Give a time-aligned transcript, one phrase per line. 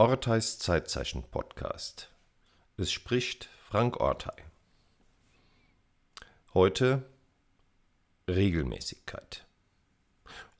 [0.00, 2.12] Orteis Zeitzeichen Podcast.
[2.76, 4.44] Es spricht Frank Ortei.
[6.54, 7.04] Heute
[8.28, 9.44] Regelmäßigkeit.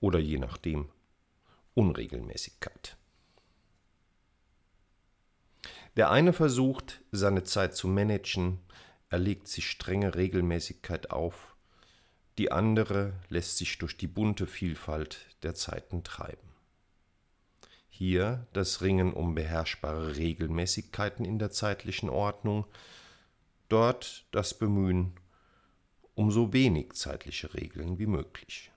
[0.00, 0.88] Oder je nachdem
[1.74, 2.96] Unregelmäßigkeit.
[5.94, 8.58] Der eine versucht, seine Zeit zu managen,
[9.08, 11.54] er legt sich strenge Regelmäßigkeit auf,
[12.38, 16.47] die andere lässt sich durch die bunte Vielfalt der Zeiten treiben.
[17.98, 22.64] Hier das Ringen um beherrschbare Regelmäßigkeiten in der zeitlichen Ordnung,
[23.68, 25.14] dort das Bemühen
[26.14, 28.70] um so wenig zeitliche Regeln wie möglich.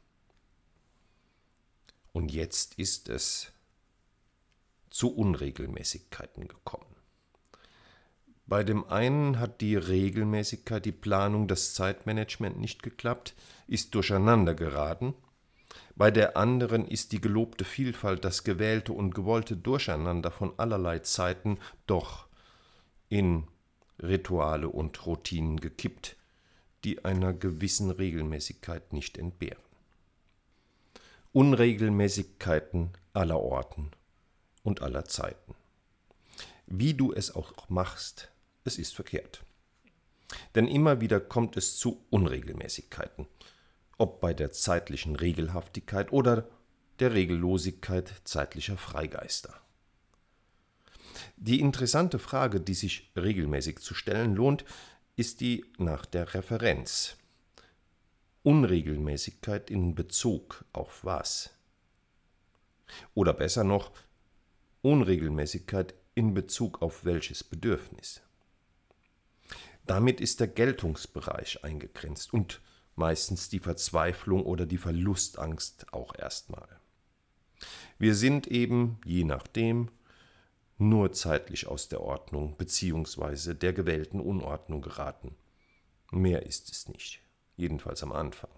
[2.14, 3.52] Und jetzt ist es
[4.90, 6.96] zu Unregelmäßigkeiten gekommen.
[8.48, 13.36] Bei dem einen hat die Regelmäßigkeit, die Planung, das Zeitmanagement nicht geklappt,
[13.68, 15.14] ist durcheinander geraten
[15.96, 21.60] bei der anderen ist die gelobte Vielfalt, das gewählte und gewollte Durcheinander von allerlei Zeiten
[21.86, 22.28] doch
[23.10, 23.48] in
[24.02, 26.16] Rituale und Routinen gekippt,
[26.84, 29.62] die einer gewissen Regelmäßigkeit nicht entbehren.
[31.34, 33.92] Unregelmäßigkeiten aller Orten
[34.64, 35.56] und aller Zeiten.
[36.66, 38.32] Wie du es auch machst,
[38.64, 39.44] es ist verkehrt.
[40.56, 43.28] Denn immer wieder kommt es zu Unregelmäßigkeiten
[43.98, 46.50] ob bei der zeitlichen Regelhaftigkeit oder
[47.00, 49.60] der Regellosigkeit zeitlicher Freigeister.
[51.38, 54.66] Die interessante Frage, die sich regelmäßig zu stellen lohnt,
[55.16, 57.18] ist die nach der Referenz.
[58.44, 61.52] Unregelmäßigkeit in Bezug auf was?
[63.14, 63.92] Oder besser noch,
[64.82, 68.22] Unregelmäßigkeit in Bezug auf welches Bedürfnis?
[69.86, 72.62] Damit ist der Geltungsbereich eingegrenzt und
[72.96, 76.68] meistens die Verzweiflung oder die Verlustangst auch erstmal.
[77.98, 79.90] Wir sind eben, je nachdem,
[80.78, 83.54] nur zeitlich aus der Ordnung bzw.
[83.54, 85.36] der gewählten Unordnung geraten.
[86.12, 87.22] Mehr ist es nicht,
[87.56, 88.50] jedenfalls am Anfang.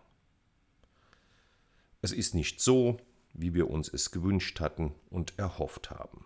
[2.01, 2.97] Es ist nicht so,
[3.33, 6.25] wie wir uns es gewünscht hatten und erhofft haben.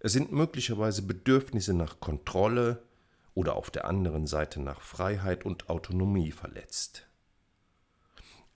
[0.00, 2.82] Es sind möglicherweise Bedürfnisse nach Kontrolle,
[3.38, 7.06] oder auf der anderen Seite nach Freiheit und Autonomie verletzt.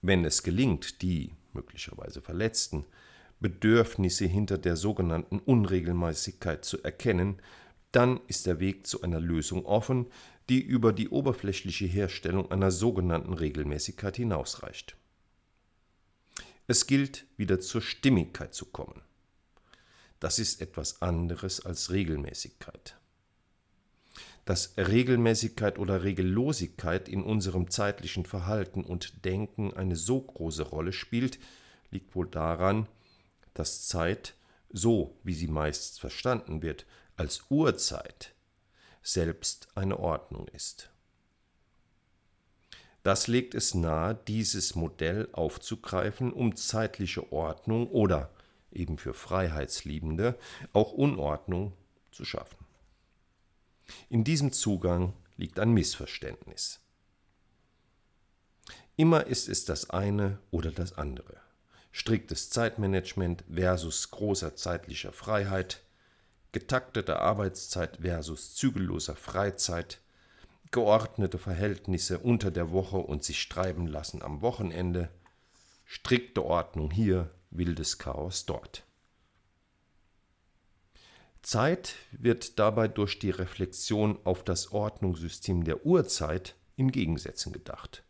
[0.00, 2.84] Wenn es gelingt, die möglicherweise verletzten
[3.38, 7.40] Bedürfnisse hinter der sogenannten Unregelmäßigkeit zu erkennen,
[7.92, 10.06] dann ist der Weg zu einer Lösung offen,
[10.48, 14.96] die über die oberflächliche Herstellung einer sogenannten Regelmäßigkeit hinausreicht.
[16.66, 19.00] Es gilt, wieder zur Stimmigkeit zu kommen.
[20.18, 22.96] Das ist etwas anderes als Regelmäßigkeit.
[24.44, 31.38] Dass Regelmäßigkeit oder Regellosigkeit in unserem zeitlichen Verhalten und Denken eine so große Rolle spielt,
[31.90, 32.88] liegt wohl daran,
[33.54, 34.34] dass Zeit,
[34.70, 36.86] so wie sie meist verstanden wird,
[37.16, 38.34] als Uhrzeit
[39.02, 40.90] selbst eine Ordnung ist.
[43.02, 48.30] Das legt es nahe, dieses Modell aufzugreifen, um zeitliche Ordnung oder
[48.70, 50.38] eben für Freiheitsliebende
[50.72, 51.72] auch Unordnung
[52.12, 52.64] zu schaffen.
[54.08, 56.80] In diesem Zugang liegt ein Missverständnis.
[58.96, 61.40] Immer ist es das eine oder das andere.
[61.90, 65.82] Striktes Zeitmanagement versus großer zeitlicher Freiheit,
[66.52, 70.00] getaktete Arbeitszeit versus zügelloser Freizeit,
[70.70, 75.10] geordnete Verhältnisse unter der Woche und sich treiben lassen am Wochenende,
[75.84, 78.84] strikte Ordnung hier, wildes Chaos dort.
[81.42, 88.04] Zeit wird dabei durch die Reflexion auf das Ordnungssystem der Urzeit in Gegensätzen gedacht.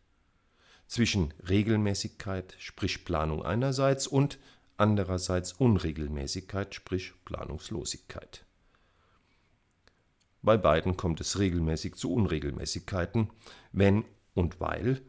[0.87, 4.37] Zwischen Regelmäßigkeit, sprich Planung einerseits, und
[4.77, 8.45] andererseits Unregelmäßigkeit, sprich Planungslosigkeit.
[10.43, 13.31] Bei beiden kommt es regelmäßig zu Unregelmäßigkeiten,
[13.71, 14.05] wenn
[14.35, 15.01] und weil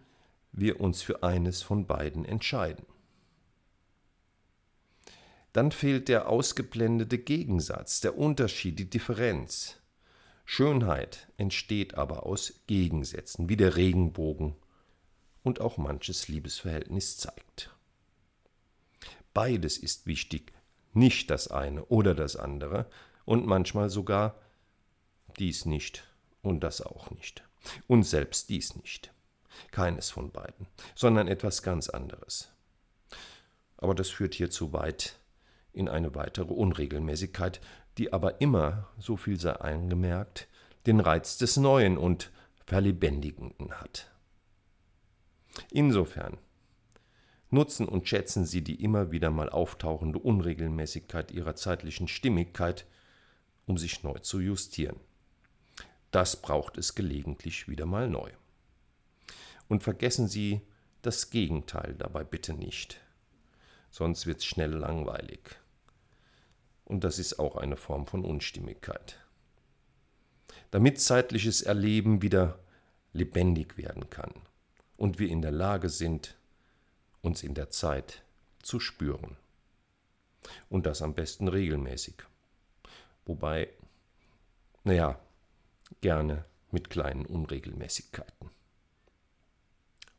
[0.53, 2.87] wir uns für eines von beiden entscheiden
[5.55, 9.77] dann fehlt der ausgeblendete Gegensatz, der Unterschied, die Differenz.
[10.45, 14.57] Schönheit entsteht aber aus Gegensätzen, wie der Regenbogen
[15.45, 17.71] und auch manches Liebesverhältnis zeigt.
[19.33, 20.53] Beides ist wichtig,
[20.93, 22.91] nicht das eine oder das andere
[23.25, 24.41] und manchmal sogar
[25.39, 26.05] dies nicht
[26.43, 27.45] und das auch nicht
[27.87, 29.15] und selbst dies nicht.
[29.71, 30.67] Keines von beiden,
[30.97, 32.51] sondern etwas ganz anderes.
[33.77, 35.17] Aber das führt hier zu weit
[35.75, 37.61] in eine weitere Unregelmäßigkeit,
[37.99, 40.49] die aber immer, so viel sei eingemerkt,
[40.87, 42.31] den Reiz des Neuen und
[42.67, 44.11] Verlebendigenden hat.
[45.71, 46.39] Insofern,
[47.51, 52.87] Nutzen und schätzen Sie die immer wieder mal auftauchende Unregelmäßigkeit Ihrer zeitlichen Stimmigkeit,
[53.67, 54.97] um sich neu zu justieren.
[56.11, 58.31] Das braucht es gelegentlich wieder mal neu.
[59.69, 60.63] Und vergessen Sie
[61.03, 63.01] das Gegenteil dabei bitte nicht,
[63.91, 65.57] sonst wird es schnell langweilig.
[66.85, 69.19] Und das ist auch eine Form von Unstimmigkeit.
[70.71, 72.59] Damit zeitliches Erleben wieder
[73.13, 74.33] lebendig werden kann
[74.97, 76.37] und wir in der Lage sind,
[77.23, 78.23] uns in der Zeit
[78.63, 79.37] zu spüren.
[80.69, 82.17] Und das am besten regelmäßig.
[83.25, 83.69] Wobei,
[84.83, 85.19] naja,
[86.03, 88.51] gerne mit kleinen Unregelmäßigkeiten.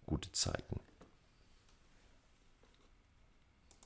[0.08, 0.80] Gute Zeiten.